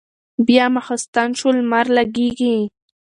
[0.45, 2.55] بيا ماخستن شو لمر لګېږي